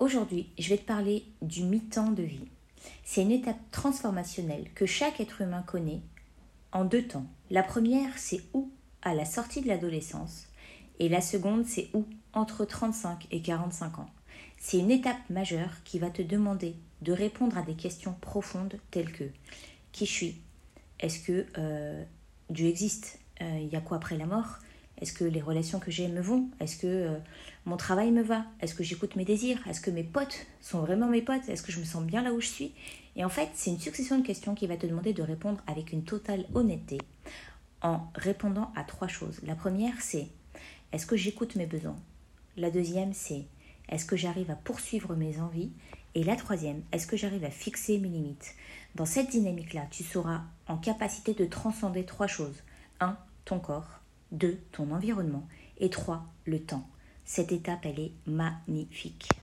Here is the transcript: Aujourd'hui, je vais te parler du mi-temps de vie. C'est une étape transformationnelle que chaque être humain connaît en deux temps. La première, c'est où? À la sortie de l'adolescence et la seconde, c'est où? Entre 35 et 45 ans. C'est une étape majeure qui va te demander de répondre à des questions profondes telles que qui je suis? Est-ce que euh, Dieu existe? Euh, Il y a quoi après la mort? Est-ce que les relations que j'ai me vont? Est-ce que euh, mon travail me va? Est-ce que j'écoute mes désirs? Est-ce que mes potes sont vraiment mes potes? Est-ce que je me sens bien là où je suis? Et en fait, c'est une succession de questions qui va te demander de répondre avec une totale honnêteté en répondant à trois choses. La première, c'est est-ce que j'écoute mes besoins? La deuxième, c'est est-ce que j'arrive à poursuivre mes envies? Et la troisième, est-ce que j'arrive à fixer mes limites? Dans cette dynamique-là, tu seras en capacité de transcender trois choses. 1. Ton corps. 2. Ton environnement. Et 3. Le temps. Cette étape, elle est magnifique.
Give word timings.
Aujourd'hui, 0.00 0.48
je 0.58 0.70
vais 0.70 0.78
te 0.78 0.86
parler 0.86 1.26
du 1.42 1.62
mi-temps 1.62 2.12
de 2.12 2.22
vie. 2.22 2.48
C'est 3.04 3.20
une 3.20 3.30
étape 3.30 3.60
transformationnelle 3.70 4.70
que 4.74 4.86
chaque 4.86 5.20
être 5.20 5.42
humain 5.42 5.62
connaît 5.66 6.00
en 6.72 6.86
deux 6.86 7.06
temps. 7.06 7.26
La 7.50 7.62
première, 7.62 8.16
c'est 8.16 8.40
où? 8.54 8.70
À 9.02 9.14
la 9.14 9.26
sortie 9.26 9.60
de 9.60 9.68
l'adolescence 9.68 10.46
et 11.00 11.10
la 11.10 11.20
seconde, 11.20 11.66
c'est 11.66 11.90
où? 11.92 12.06
Entre 12.32 12.64
35 12.64 13.26
et 13.30 13.42
45 13.42 13.98
ans. 13.98 14.08
C'est 14.56 14.78
une 14.78 14.90
étape 14.90 15.18
majeure 15.28 15.82
qui 15.84 15.98
va 15.98 16.08
te 16.08 16.22
demander 16.22 16.76
de 17.02 17.12
répondre 17.12 17.58
à 17.58 17.62
des 17.62 17.74
questions 17.74 18.14
profondes 18.22 18.76
telles 18.90 19.12
que 19.12 19.24
qui 19.92 20.06
je 20.06 20.12
suis? 20.12 20.40
Est-ce 20.98 21.20
que 21.26 21.46
euh, 21.58 22.02
Dieu 22.48 22.68
existe? 22.68 23.18
Euh, 23.42 23.58
Il 23.60 23.68
y 23.68 23.76
a 23.76 23.82
quoi 23.82 23.98
après 23.98 24.16
la 24.16 24.24
mort? 24.24 24.60
Est-ce 25.00 25.12
que 25.12 25.24
les 25.24 25.40
relations 25.40 25.78
que 25.78 25.90
j'ai 25.90 26.08
me 26.08 26.20
vont? 26.20 26.48
Est-ce 26.60 26.76
que 26.76 26.86
euh, 26.86 27.18
mon 27.64 27.76
travail 27.76 28.10
me 28.10 28.22
va? 28.22 28.44
Est-ce 28.60 28.74
que 28.74 28.84
j'écoute 28.84 29.16
mes 29.16 29.24
désirs? 29.24 29.58
Est-ce 29.68 29.80
que 29.80 29.90
mes 29.90 30.04
potes 30.04 30.46
sont 30.60 30.80
vraiment 30.80 31.08
mes 31.08 31.22
potes? 31.22 31.48
Est-ce 31.48 31.62
que 31.62 31.72
je 31.72 31.80
me 31.80 31.84
sens 31.84 32.04
bien 32.04 32.22
là 32.22 32.32
où 32.32 32.40
je 32.40 32.46
suis? 32.46 32.74
Et 33.16 33.24
en 33.24 33.28
fait, 33.28 33.48
c'est 33.54 33.70
une 33.70 33.80
succession 33.80 34.18
de 34.18 34.26
questions 34.26 34.54
qui 34.54 34.66
va 34.66 34.76
te 34.76 34.86
demander 34.86 35.12
de 35.12 35.22
répondre 35.22 35.60
avec 35.66 35.92
une 35.92 36.04
totale 36.04 36.44
honnêteté 36.54 36.98
en 37.82 38.08
répondant 38.14 38.72
à 38.76 38.84
trois 38.84 39.08
choses. 39.08 39.40
La 39.42 39.54
première, 39.54 40.00
c'est 40.00 40.28
est-ce 40.92 41.06
que 41.06 41.16
j'écoute 41.16 41.56
mes 41.56 41.66
besoins? 41.66 41.96
La 42.56 42.70
deuxième, 42.70 43.14
c'est 43.14 43.46
est-ce 43.88 44.04
que 44.04 44.16
j'arrive 44.16 44.50
à 44.50 44.56
poursuivre 44.56 45.14
mes 45.14 45.40
envies? 45.40 45.72
Et 46.14 46.24
la 46.24 46.36
troisième, 46.36 46.82
est-ce 46.92 47.06
que 47.06 47.16
j'arrive 47.16 47.44
à 47.44 47.50
fixer 47.50 47.98
mes 47.98 48.08
limites? 48.08 48.54
Dans 48.96 49.06
cette 49.06 49.30
dynamique-là, 49.30 49.86
tu 49.90 50.02
seras 50.02 50.42
en 50.66 50.76
capacité 50.76 51.34
de 51.34 51.44
transcender 51.44 52.04
trois 52.04 52.26
choses. 52.26 52.62
1. 53.00 53.16
Ton 53.44 53.60
corps. 53.60 54.00
2. 54.32 54.58
Ton 54.72 54.90
environnement. 54.92 55.46
Et 55.78 55.90
3. 55.90 56.26
Le 56.46 56.60
temps. 56.60 56.88
Cette 57.24 57.52
étape, 57.52 57.84
elle 57.84 58.00
est 58.00 58.12
magnifique. 58.26 59.30